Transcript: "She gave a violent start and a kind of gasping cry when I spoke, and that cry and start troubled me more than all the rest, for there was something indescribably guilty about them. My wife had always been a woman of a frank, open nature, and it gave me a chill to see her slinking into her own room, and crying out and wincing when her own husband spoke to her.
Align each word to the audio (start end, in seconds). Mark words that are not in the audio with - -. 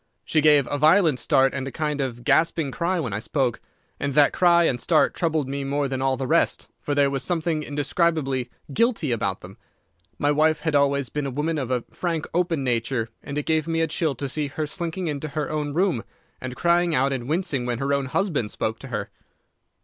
"She 0.25 0.41
gave 0.41 0.65
a 0.71 0.79
violent 0.79 1.19
start 1.19 1.53
and 1.53 1.67
a 1.67 1.71
kind 1.71 2.01
of 2.01 2.23
gasping 2.23 2.71
cry 2.71 2.99
when 2.99 3.13
I 3.13 3.19
spoke, 3.19 3.61
and 3.99 4.15
that 4.15 4.33
cry 4.33 4.63
and 4.63 4.81
start 4.81 5.13
troubled 5.13 5.47
me 5.47 5.63
more 5.63 5.87
than 5.87 6.01
all 6.01 6.17
the 6.17 6.25
rest, 6.25 6.67
for 6.79 6.95
there 6.95 7.11
was 7.11 7.21
something 7.21 7.61
indescribably 7.61 8.49
guilty 8.73 9.11
about 9.11 9.41
them. 9.41 9.59
My 10.17 10.31
wife 10.31 10.61
had 10.61 10.73
always 10.73 11.09
been 11.09 11.27
a 11.27 11.29
woman 11.29 11.59
of 11.59 11.69
a 11.69 11.83
frank, 11.91 12.25
open 12.33 12.63
nature, 12.63 13.09
and 13.21 13.37
it 13.37 13.45
gave 13.45 13.67
me 13.67 13.79
a 13.81 13.85
chill 13.85 14.15
to 14.15 14.27
see 14.27 14.47
her 14.47 14.65
slinking 14.65 15.05
into 15.05 15.27
her 15.27 15.51
own 15.51 15.71
room, 15.71 16.03
and 16.41 16.55
crying 16.55 16.95
out 16.95 17.13
and 17.13 17.29
wincing 17.29 17.67
when 17.67 17.77
her 17.77 17.93
own 17.93 18.07
husband 18.07 18.49
spoke 18.49 18.79
to 18.79 18.87
her. 18.87 19.11